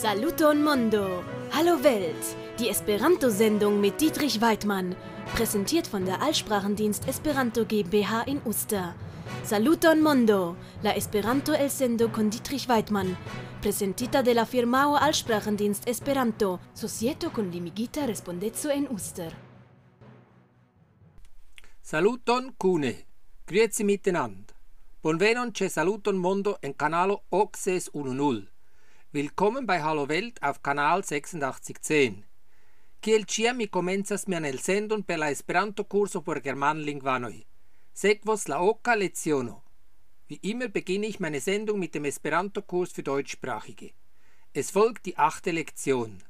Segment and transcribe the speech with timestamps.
[0.00, 1.22] Saluton Mondo!
[1.52, 2.24] Hallo Welt!
[2.58, 4.96] Die Esperanto-Sendung mit Dietrich Weidmann.
[5.34, 8.94] Präsentiert von der Allsprachendienst Esperanto GmbH in Uster.
[9.44, 10.56] Saluton Mondo!
[10.82, 13.14] La Esperanto el sendo con Dietrich Weidmann.
[13.60, 19.36] Presentita de la firmao Allsprachendienst Esperanto, societo con limigita respondezzo en Uster.
[21.82, 23.04] Saluton cune,
[23.46, 24.56] grüezi miteinander.
[25.02, 28.49] Bonvenon ce saluton mondo en canalo Oxes 10.
[29.12, 32.22] Willkommen bei Hallo Welt auf Kanal 8610.
[33.02, 37.44] Kiel ciam mi comenzas mian el sendon per la Esperanto curso por germanlingvanoi.
[37.92, 39.64] Sekvos la oca leziono.
[40.28, 43.90] Wie immer beginne ich meine Sendung mit dem Esperanto-Kurs für Deutschsprachige.
[44.52, 46.22] Es folgt die achte Lektion.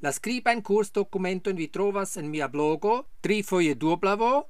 [0.00, 4.46] La scriba in kursdokumenton vi trovas en mia blogo trifoje duoblavo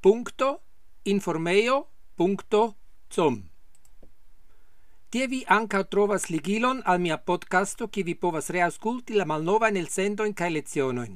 [0.00, 0.62] punto
[1.04, 2.76] informeo punto
[3.14, 3.53] com.
[5.14, 10.32] Tie vi ankaŭ trovas ligilon al mia podcasto, kie vi povas reaŭskulti la malnovajn elsendojn
[10.40, 11.12] kaj lecionojn.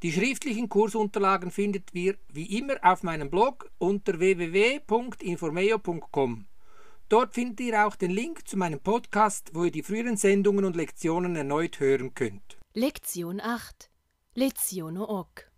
[0.00, 6.46] Die schriftlichen Kursunterlagen findet ihr wie immer auf meinem Blog unter www.informeo.com.
[7.10, 10.74] Dort findet ihr auch den Link zu meinem Podcast, wo ihr die früheren Sendungen und
[10.74, 12.56] Lektionen erneut hören könnt.
[12.72, 13.90] Lektion 8.
[14.36, 15.50] Leziono hoc.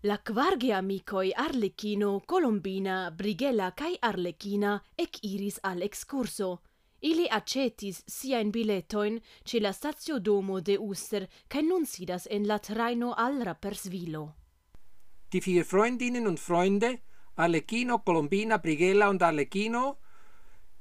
[0.00, 6.60] La quarge amicoi Arlecchino, Colombina, Brigella kai Arlecchina ec iris al excurso.
[7.02, 12.58] Ili accetis siain biletoin ce la statio domo de Uster kai nun sidas en la
[12.58, 14.34] traino al Rapperswilo.
[15.32, 17.00] Die vier Freundinnen und Freunde,
[17.36, 19.98] Arlecchino, Colombina, Brigella und Arlecchino,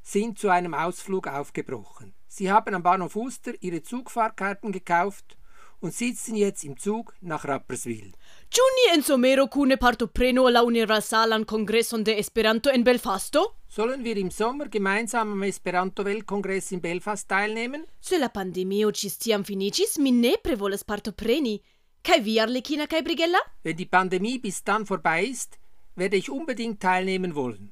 [0.02, 2.14] sind zu einem Ausflug aufgebrochen.
[2.28, 5.38] Sie haben am Bahnhof Uster ihre Zugfahrkarten gekauft
[5.82, 8.14] und sitzen jetzt im Zug nach Rapperswil.
[8.50, 13.56] Giuni en somero cune partopreno la universalan congresson de Esperanto en Belfasto?
[13.68, 17.86] Sollen wir im Sommer gemeinsam am Esperanto-Weltkongress in Belfast teilnehmen?
[18.00, 21.62] Se la pandemio cis tiam finicis, mi nepre volas partopreni.
[22.04, 23.40] Kai vi Arlecchina kai Brigella?
[23.64, 25.58] Wenn die Pandemie bis dann vorbei ist,
[25.96, 27.72] werde ich unbedingt teilnehmen wollen.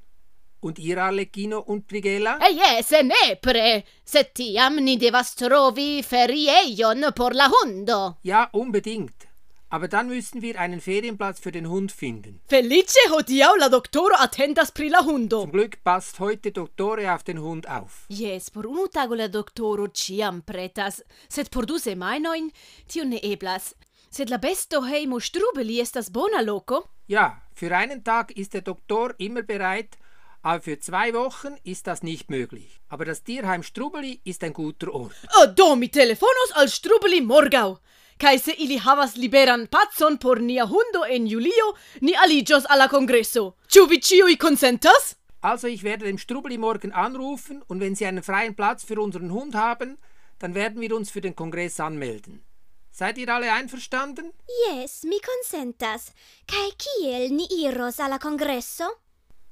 [0.62, 2.38] Und ihr Arlecchino und Brigella?
[2.42, 8.18] E yes, nepre, se tiam ni devas trovi ferieion por la hundo.
[8.24, 9.30] Ja, unbedingt.
[9.72, 12.42] Aber dann müssen wir einen Ferienplatz für den Hund finden.
[12.50, 15.42] Felice hodiaŭ la doktoro atendas pri la hundo.
[15.42, 18.06] Zum Glück passt heute Doktore auf den Hund auf.
[18.10, 22.50] Yes, por unu tago la doktoro ciam pretas, sed por du semajnojn
[22.88, 23.76] tio ne eblas.
[24.10, 26.90] Sed la besto hejmo strubeli estas bona loko?
[27.08, 30.00] Ja, für einen Tag ist der Doktor immer bereit,
[30.42, 32.80] aber für zwei Wochen ist das nicht möglich.
[32.88, 35.16] Aber das Tierheim Strubeli ist ein guter Ort.
[35.40, 37.78] Oh, do mi telefonos al strubeli morgaŭ.
[38.20, 42.88] Kaj se ili havas liberan pacon por nia hundo en julio, ni aliĝos al la
[42.88, 43.54] kongreso.
[43.68, 45.16] Ĉu vi ĉiuj konsentas?
[45.42, 49.32] Also ich werde dem Strubeli morgen anrufen und wenn Sie einen freien Platz für unseren
[49.32, 49.98] Hund haben,
[50.38, 52.44] dann werden wir uns für den Kongress anmelden.
[52.92, 54.34] Seid ihr alle einverstanden?
[54.68, 56.12] Yes, mi consentas.
[56.46, 58.84] Kai kiel ni iros alla congresso?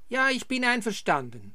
[0.10, 1.54] Ja, ich bin einverstanden.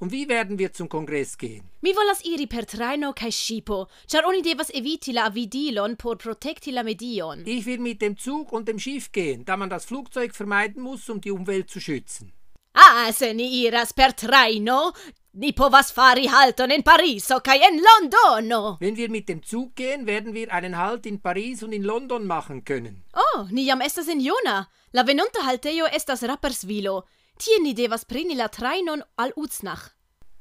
[0.00, 1.64] Und wie werden wir zum Kongress gehen?
[1.80, 6.70] Mi volas iri per traino kaj ŝipo, ĉar oni devas eviti la avidilon por protekti
[6.70, 7.42] la medion.
[7.46, 11.08] Ich will mit dem Zug und dem Schiff gehen, da man das Flugzeug vermeiden muss,
[11.08, 12.32] um die Umwelt zu schützen.
[12.74, 14.92] Ah, se ni iras per traino,
[15.32, 18.76] ni povas fari halton en Pariso kaj en Londono.
[18.78, 22.24] Wenn wir mit dem Zug gehen, werden wir einen Halt in Paris und in London
[22.24, 23.02] machen können.
[23.14, 24.68] Oh, ni jam estas en Jona.
[24.92, 27.04] La venonta haltejo estas Rapperswilo.
[27.38, 29.94] Tie ni devas preni la trainon al Uznach.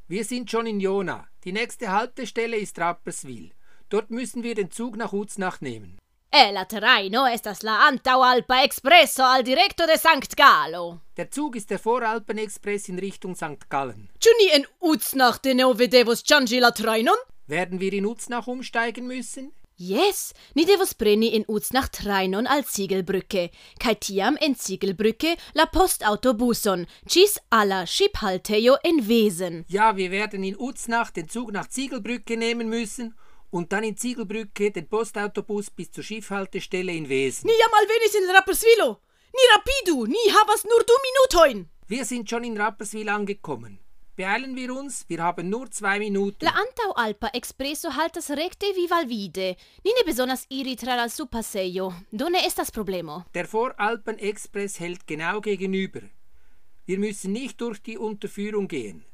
[0.07, 1.27] Wir sind schon in Jona.
[1.43, 3.51] Die nächste Haltestelle ist Rapperswil.
[3.89, 5.99] Dort müssen wir den Zug nach Uznach nehmen.
[6.31, 11.01] E la traino estas la Antaualpa Expresso al directo de Sankt Galo.
[11.17, 13.69] Der Zug ist der Voralpenexpress in Richtung St.
[13.69, 14.09] Gallen.
[14.19, 17.21] Ĉu ni en Uznach denove devos ŝanĝi la trainon?
[17.47, 19.51] Werden wir in Uznach umsteigen müssen?
[19.79, 23.43] Yes, ni devos preni en Uznach trainon al Ziegelbrücke,
[23.77, 29.65] kaj tiam en Ziegelbrücke la postautobuson, ĝis al la ŝiphaltejo en Wesen.
[29.69, 33.13] Ja, wir werden in Uznach den Zug nach Ziegelbrücke nehmen müssen
[33.51, 37.45] und dann in Ziegelbrücke den Postautobus bis zur Schiffhaltestelle in Wesen.
[37.45, 38.97] Ni jam alvenis en Rapperswilo.
[39.31, 41.69] Ni rapidu, ni havas nur du minutojn.
[41.87, 43.77] Wir sind schon in Rapperswil angekommen.
[44.17, 46.43] Beeilen wir uns, wir haben nur zwei Minuten.
[46.43, 49.55] La Antaualpa Expresso haltas rekte vivalvide.
[49.85, 51.93] Ni ne bezonas iri tra la subpasejo.
[52.11, 53.25] Do ne estas problemo.
[53.35, 56.01] Der Voralpenexpress hält genau gegenüber.
[56.87, 59.05] Wir müssen nicht durch die Unterführung gehen.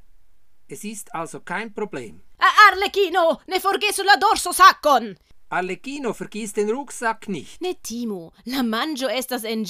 [0.69, 2.21] Es ist also kein Problem.
[2.69, 5.17] Arlecchino, ne forgesu la dorso saccon.
[5.49, 7.59] Arlecchino, vergiss den Rucksack nicht.
[7.61, 9.65] Ne timu, la manĝo estas en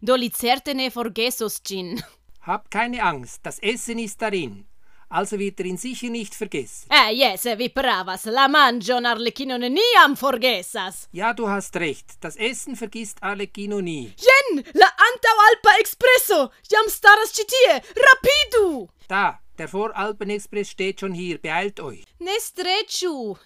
[0.00, 2.00] do li certe ne forgesos ĝin.
[2.46, 4.64] Hab keine Angst, das Essen ist darin.
[5.08, 6.88] Also wird er ihn sicher nicht vergessen.
[6.90, 11.08] Eh, yes, vi pravas, la mangion Arlecchino neniam forgesas.
[11.12, 14.12] Ja, du hast recht, das Essen vergisst Arlecchino nie.
[14.16, 18.88] Jen, la Antaualpa Expresso, jam staras ci tie, rapidu!
[19.08, 22.04] Da, der Voralpenexpress steht schon hier, beeilt euch.
[22.18, 23.36] Ne strecciu,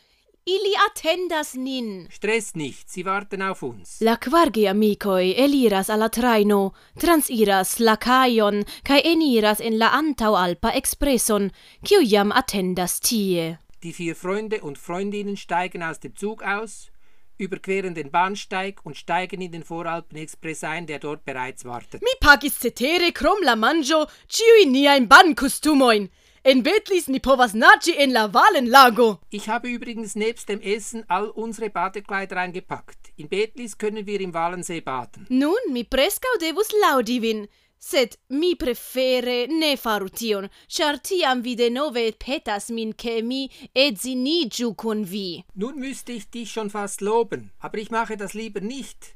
[0.45, 2.09] ili attendas nin.
[2.11, 4.01] Stress nicht, sie warten auf uns.
[4.01, 11.51] La quargi amicoi eliras alla traino, transiras la cajon, cae eniras in la antaualpa expresson,
[11.83, 13.59] quiu jam attendas tie.
[13.83, 16.91] Die vier Freunde und Freundinnen steigen aus dem Zug aus,
[17.39, 22.03] überqueren den Bahnsteig und steigen in den Voralpenexpress ein, der dort bereits wartet.
[22.03, 26.03] Mi pagis cetere krom la mangio ciui niain bancustumoin.
[26.03, 26.22] En
[26.63, 29.21] betlis ni povas naci en la Valenlago.
[29.31, 33.13] Ich habe übrigens nebst dem Essen all unsere Badekleider eingepackt.
[33.17, 35.27] In Betlis können wir im Walensee baden.
[35.29, 37.49] Nun, mi prescau devus laudi vin,
[37.79, 44.75] sed mi prefere ne faru tion, char tiam vi denove petas min che mi edzinigiu
[44.75, 45.45] con vi.
[45.55, 49.15] Nun müsste ich dich schon fast loben, aber ich mache das lieber nicht,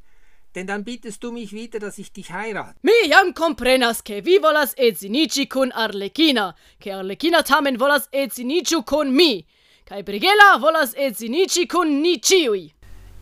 [0.56, 2.74] denn dann bittest du mich wieder, dass ich dich heirate.
[2.82, 9.12] Mi jam comprenas che vi volas edzinici kun Arlecchina, che Arlecchina tamen volas edzinici kun
[9.14, 9.44] mi,
[9.84, 12.72] kai Brigella volas edzinici kun ni ciui.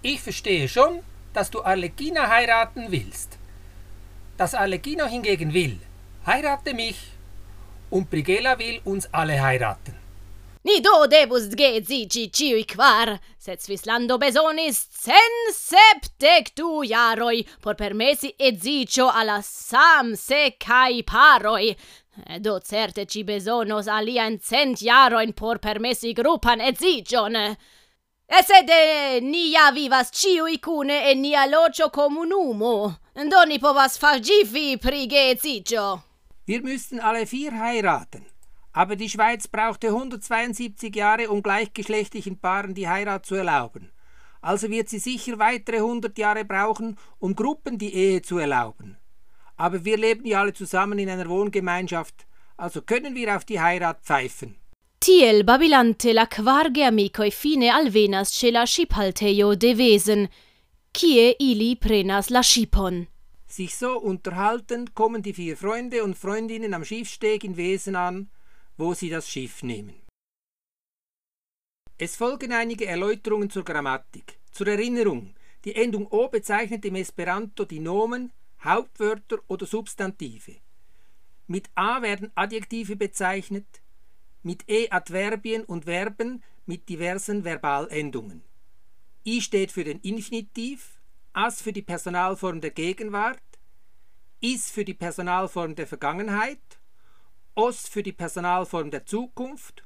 [0.03, 1.01] Ich verstehe schon,
[1.33, 3.37] dass du Arlecchina heiraten willst.
[4.37, 5.79] Dass Arlecchino hingegen will,
[6.27, 6.99] heirate mich
[7.91, 10.04] und Brigella will uns alle heiraten.
[10.65, 18.31] Ni do devus geedziĝi ĉiuj kvar, sed Svislando besonis cen sepdek du jaroj por permesi
[18.49, 21.75] edziĝo al la samsekaj paroi.
[22.41, 27.37] Do certe ci bezonos alian cent jaroin por permesi grupan edziĝon.
[27.37, 32.77] E sed eh, ni ja vivas ciui cune e nia locio comunumo.
[33.13, 36.01] Doni povas fargifi pri geezicio.
[36.47, 38.25] Wir müssten alle vier heiraten.
[38.75, 43.91] Aber die Schweiz brauchte 172 Jahre, um gleichgeschlechtlichen Paaren die Heirat zu erlauben.
[44.43, 48.99] Also wird sie sicher weitere 100 Jahre brauchen, um Gruppen die Ehe zu erlauben.
[49.57, 52.27] Aber wir leben ja alle zusammen in einer Wohngemeinschaft,
[52.57, 54.57] also können wir auf die Heirat pfeifen.
[54.99, 58.65] Tiel babilante la quarge amicoi fine alvenas ce la
[59.55, 60.29] de Wesen,
[60.93, 63.07] kie ili prenas la shipon.
[63.47, 68.31] Sich so unterhaltend kommen die vier Freunde und Freundinnen am Schiffsteg in Wesen an,
[68.77, 69.95] wo sie das Schiff nehmen.
[71.97, 74.39] Es folgen einige Erläuterungen zur Grammatik.
[74.51, 75.35] Zur Erinnerung,
[75.65, 78.33] die Endung O bezeichnet im Esperanto die Nomen,
[78.63, 80.57] Hauptwörter oder Substantive.
[81.47, 83.83] Mit A werden Adjektive bezeichnet,
[84.43, 88.43] mit E Adverbien und Verben mit diversen Verbalendungen.
[89.27, 91.01] I steht für den Infinitiv,
[91.33, 93.41] As für die Personalform der Gegenwart,
[94.41, 96.61] Is für die Personalform der Vergangenheit,
[97.57, 99.85] Os für die Personalform der Zukunft,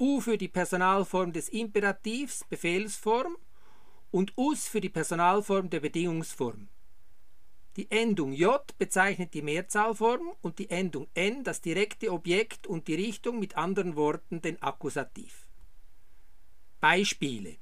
[0.00, 3.36] U für die Personalform des Imperativs, Befehlsform
[4.10, 6.68] und Us für die Personalform der Bedingungsform.
[7.76, 12.94] Die Endung J bezeichnet die Mehrzahlform und die Endung N das direkte Objekt und die
[12.94, 15.46] Richtung mit anderen Worten den Akkusativ.
[16.80, 17.56] Beispiele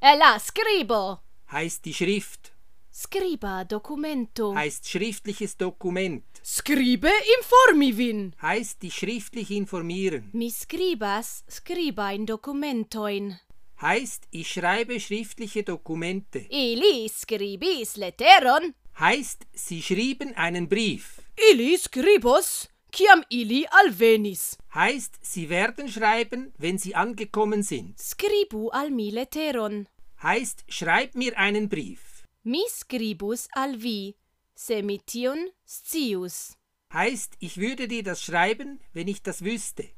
[0.00, 1.18] E la scribo.
[1.50, 2.52] heißt die Schrift,
[2.92, 4.54] Scriba documento.
[4.54, 8.34] heißt schriftliches Dokument, Scribe informi vin.
[8.40, 13.38] heißt die schriftlich informieren, Mi scribas scribain documentoin.
[13.80, 18.74] heißt ich schreibe schriftliche Dokumente, Ili scribis letteron.
[18.98, 24.56] heißt sie schrieben einen Brief, Ili scribos, ciam ili alvenis.
[24.74, 29.86] heißt sie werden schreiben, wenn sie angekommen sind, Scribu al mi letteron.
[30.22, 34.16] heißt schreib mir einen Brief, Mi scribus al vi,
[34.58, 36.56] se mi tion scius.
[36.92, 39.88] heißt ich würde dir das schreiben, wenn ich das wüsste.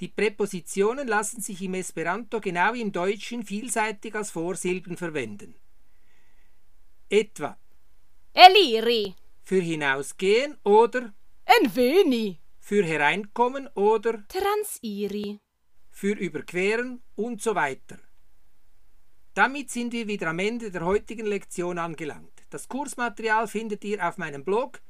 [0.00, 5.54] Die Präpositionen lassen sich im Esperanto genau wie im Deutschen vielseitig als Vorsilben verwenden.
[7.08, 7.58] Etwa
[8.32, 9.14] Eliri.
[9.42, 11.12] für hinausgehen oder
[11.44, 12.38] Enveni.
[12.60, 15.40] für hereinkommen oder Transiri.
[15.90, 17.98] für überqueren und so weiter.
[19.34, 22.39] Damit sind wir wieder am Ende der heutigen Lektion angelangt.
[22.50, 24.80] Das Kursmaterial findet ihr auf meinem Blog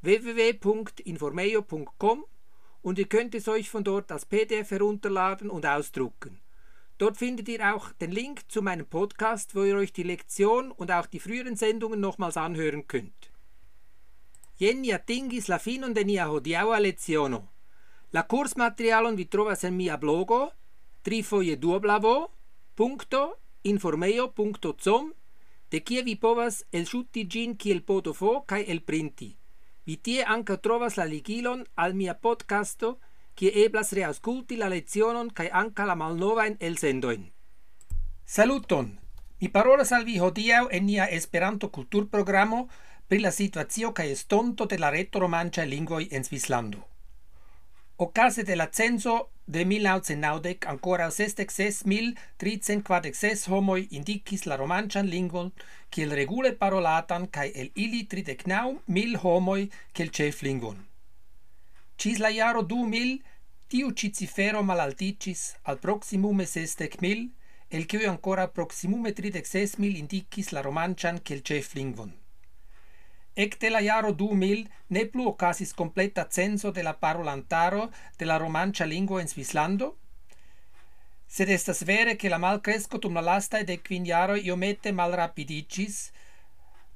[0.00, 2.24] www.informeo.com
[2.82, 6.40] und ihr könnt es euch von dort als PDF herunterladen und ausdrucken.
[6.98, 10.90] Dort findet ihr auch den Link zu meinem Podcast, wo ihr euch die Lektion und
[10.90, 13.30] auch die früheren Sendungen nochmals anhören könnt.
[14.56, 17.48] Jen atingis la finon de nia hodiaŭa leciono.
[18.12, 20.52] La kursmaterialon vi trovas en mia blogo
[21.02, 22.30] trifoje duoblavo
[22.76, 25.12] punkto informeo.com
[25.74, 29.32] de kie vi povas elŝuti ĝin kiel potofo kaj elprinti.
[29.86, 32.90] Vi tie ankaŭ trovas la ligilon al mia podcasto,
[33.34, 37.26] kie eblas reaŭskulti la lezionon kai anca la malnovajn elsendojn.
[38.36, 38.92] Saluton!
[39.40, 42.60] Mi parolas al vi hodiau en nia Esperanto-kulturprogramo
[43.08, 45.66] pri la situazio kai estonto de la reto romanĉaj
[46.10, 46.86] en Svislando.
[47.96, 55.52] Ocase de la censo De 1990 ancora 66.346 homoi indicis la romancian lingvon
[55.90, 60.86] kiel regule parolatan kai el ili 39.000 homoi kiel cef lingvon.
[61.98, 63.22] Cis la iaro 2000
[63.68, 67.28] tiu ci cifero malalticis al proximume 60.000
[67.68, 72.23] el kiu ancora proximume 36.000 indicis la romancian kiel cef lingvon.
[73.36, 78.86] Ecte la iaro 2000 ne plu ocasis completa censo de la parolantaro de la romancia
[78.86, 79.96] lingua in Svislando,
[81.26, 86.12] sed estas vere che la malcresco tum la lasta de quin iaro iomete malrapidicis,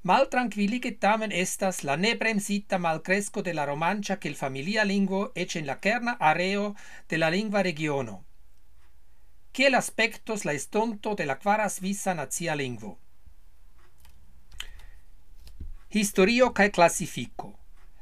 [0.02, 5.56] mal tranquillige tamen estas la nebremsita malcresco de la romancia che il familia lingua ec
[5.56, 6.76] in la kerna areo
[7.08, 8.24] de la lingua regiono.
[9.50, 12.96] Che aspectos la estonto de la quara svisa nazia lingua?
[15.90, 17.58] Historio cae classifico.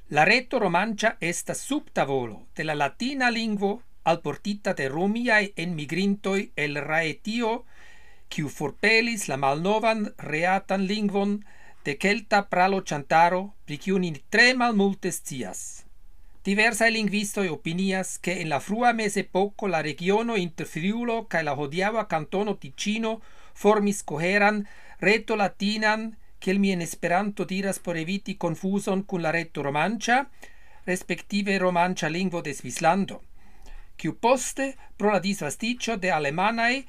[0.09, 7.65] La reto romancia estas subtavolo de la latina lingvo alportita de romiae enmigrintoi el raetio,
[8.29, 11.45] quiu forpelis la malnovan reatan lingvon
[11.85, 15.87] de celta pralo chantaro, pri quiu ni tre malmulte scias.
[16.43, 21.55] Diversae linguistoi opinias che in la frua mese poco la regiono inter Friulo cae la
[21.55, 23.21] hodiava cantono Ticino
[23.55, 24.67] formis coheran
[24.99, 26.17] reto latinan
[26.47, 30.31] quel mi en Esperanto diras por eviti confuson cun la reto romancia,
[30.85, 33.17] respektive romancia lingvo de Svislando,
[33.99, 36.87] quiu poste pro la disvasticio de alemanai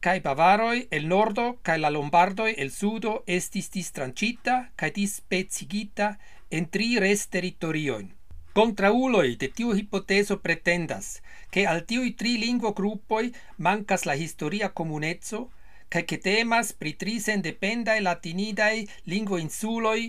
[0.00, 6.18] cae bavaroi el nordo cae la lombardoi el sudo estis distrancita cae dispecigita
[6.50, 8.10] en tri res territorioin.
[8.58, 11.20] Contrauloi de tiu hipoteso pretendas
[11.52, 15.52] che al tiui tri lingvo gruppoi mancas la historia comunezzo
[15.88, 20.00] kaj ke temas pri tri sendependaj latinidaj lingvoinsuloj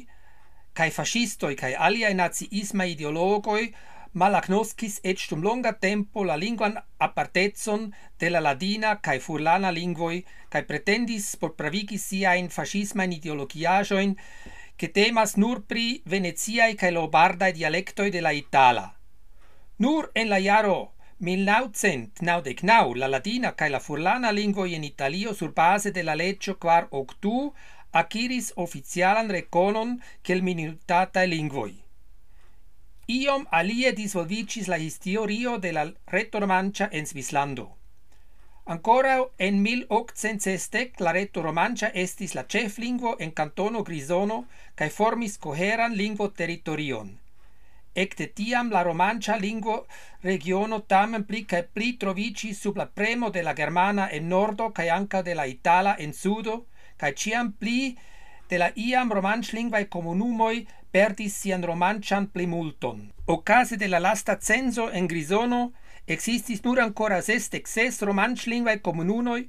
[0.78, 3.64] kaj fascistoj kaj aliaj naciismaj ideologoi
[4.14, 10.16] malagnoskis et dum longa tempo la linguan apartecon de la latina kaj furlana lingvoj
[10.50, 14.16] kai pretendis por pravigi fascisma fascismajn ideologiaĵojn
[14.78, 18.94] ke temas nur pri veneziae kai lobardai dialectoi de la Itala.
[19.80, 26.04] Nur en la jaro 1999 la latina kaj la furlana lingvoj en Italio surbaze de
[26.04, 27.54] la leĝo kvar oktu
[28.02, 31.74] akiris oficialan rekonon kiel minoritataj lingvoj.
[33.16, 37.68] Iom alie disvolviĝis la historio de la reto-romanĉa en Svislando.
[38.76, 44.44] Ankoraŭ en 1860 la reto romancia estis la ĉeflingvo en cantono Grisono
[44.76, 47.14] kaj formis coheran lingvo territorion.
[47.98, 49.75] Ecte tiam la romancia lingvo
[50.22, 54.92] regiono tamen pli cae pli trovici sub la premo de la germana en nordo cae
[54.94, 57.98] anca de la itala en sudo, cae ciam pli
[58.50, 63.00] de la iam romanc-lingvae comunumoi perdis sian romancian plimulton.
[63.25, 65.72] Ocase de la lasta censo en Grisono
[66.06, 69.48] existis nur ancora sestec ses romanc-lingvae comununoi,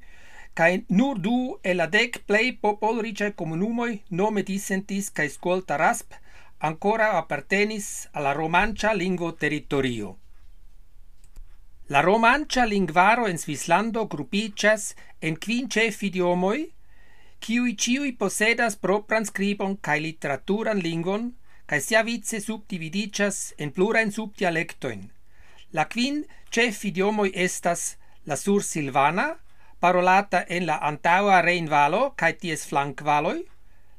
[0.55, 6.17] cae nur du el la dec plei popolricae comunumoi nome dissentis cae scolta rasp,
[6.61, 10.19] ancora appartenis alla romancia lingo territorio.
[11.87, 16.75] La romancia lingvaro en Svislando grupicas en quin cef idiomoi,
[17.41, 21.31] ciui ciui posedas propran scribon cae literaturan lingon,
[21.67, 25.13] cae sia vice subdividicias en plurain subdialectoin.
[25.73, 27.97] La quin cef idiomoi estas
[28.27, 29.39] la sur silvana,
[29.81, 33.47] parolata en la antaua reinvalo cae ties flankvaloi,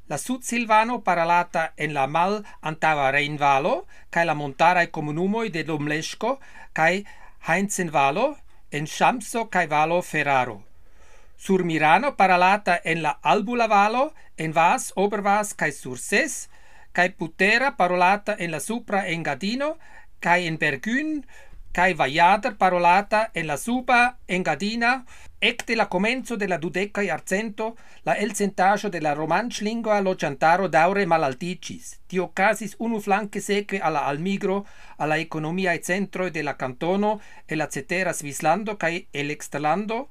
[0.09, 6.39] La sud Silvano paralata en la mal antava Reinvalo kai la montarae comunumoi de Domlesco
[6.73, 7.05] kai
[7.47, 8.37] Heinzenvalo
[8.71, 10.63] en shamso kai Valo Ferraro.
[11.37, 16.49] Sur Mirano paralata en la Albula Valo en Vas, Obervas kaj Surses
[16.91, 19.77] kai Putera parolata en la Supra Engadino
[20.19, 21.27] kai en Bergün
[21.71, 25.05] kai Vajader parolata en la Suba Engadina
[25.41, 32.01] Ecte la comenzo de la dudecae arcento, la elcentajo de la lo chantaro daure malalticis.
[32.07, 34.65] Tio casis unu flanque seque alla almigro,
[34.97, 40.09] alla e centro de la cantono e la cetera Svislando cae el exterlando,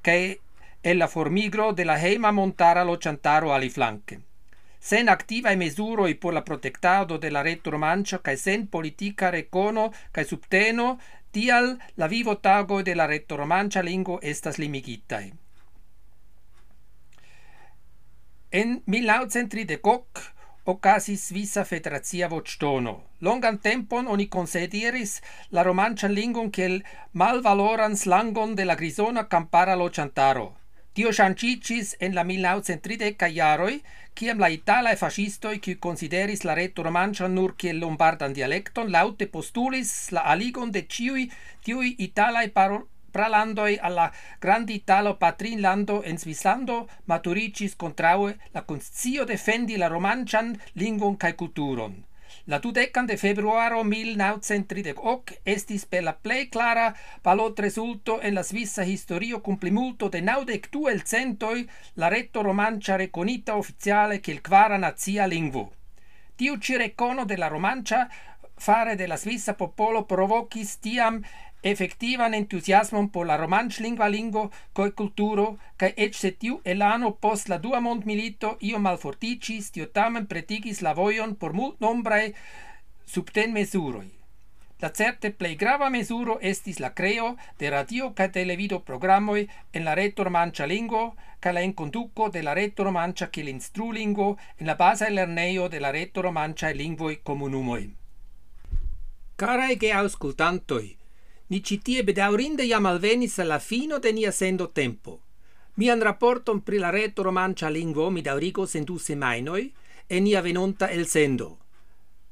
[0.00, 0.38] cae
[0.80, 4.20] el la formigro de la heima montara lo chantaro ali flanque.
[4.78, 9.28] Sen activa e mesuro e por la protectado de la reto romancia cae sen politica
[9.28, 15.32] recono cae subteno Tial la vivo tago de la retromancia lingua estas limigitae.
[18.50, 19.78] En 1930
[20.64, 23.02] ocasis Svisa Federazia Voctono.
[23.20, 26.82] Longan tempon oni consideris la romancian lingon kiel
[27.12, 30.57] malvaloran slangon de la grisona campara lociantaro.
[30.98, 33.76] Tio shanchicis en la 1930 jaroi,
[34.18, 39.92] kiam la italae fascistoi, qui consideris la reto romancia nur kiel lombardan dialecton, laute postulis
[40.10, 41.28] la aligon de ciui
[41.62, 42.82] tiui italae parol
[43.14, 44.10] pralandoi alla
[44.42, 52.07] grandi italo patrinlando en Svislando maturicis contraue la conscio defendi la romancian lingon cae culturon.
[52.46, 58.84] La dudecan de februaro 1938 estis per la plei clara valot resulto en la svissa
[58.84, 64.76] historio cum plimulto de naudec du el centoi la retto romancia reconita oficiale il quara
[64.76, 65.72] nazia lingvo.
[66.36, 68.08] Tiu ci recono de la romancia
[68.58, 71.22] fare de la svissa popolo provocis tiam
[71.62, 77.58] effektivan entusiasmon por la romanĉlingva lingvo kaj kulturo kaj eĉ se tiu elano post la
[77.58, 82.24] dua mondmilito iom malfortiĝis tio tamen pretigis la vojon por multnombraj
[83.06, 84.06] subtenmezuroj
[84.80, 89.94] la certe plej grava mezuro estis la creo de radio ca televido programoi en la
[89.94, 95.68] retromanĉa lingvo ca la enkonduko de la reto retromanĉa kiel instrulingvo en la baza lernejo
[95.68, 97.82] de la retromanĉaj lingvoj komunumoj.
[99.36, 100.97] Caraj geauscultantoi,
[101.48, 105.20] ni citie bedaurinde jam alvenis alla fino de nia sendo tempo.
[105.74, 109.72] Mian rapporton pri la reto romancia lingvo mi daurigos en du semainoi,
[110.06, 111.58] e nia venonta el sendo.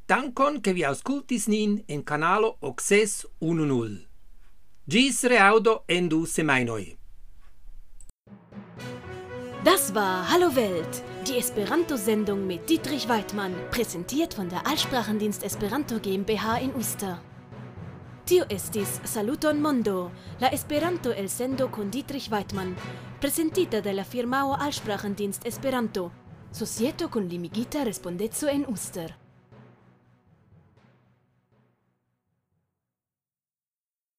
[0.07, 4.07] Dankon che vi auscultis nin en canalo Oxes 1.0.
[4.87, 6.97] Gis reaudo en du semainoi.
[9.65, 16.59] Das war Hallo Welt, die Esperanto-Sendung mit Dietrich Weidmann, präsentiert von der Allsprachendienst Esperanto GmbH
[16.59, 17.21] in Uster.
[18.27, 22.75] Tio estis Saluton Mondo, la Esperanto el sendo con Dietrich Weidmann,
[23.21, 26.11] presentita de la firmao Allsprachendienst Esperanto,
[26.51, 29.26] societo con limigita respondezzo en Uster.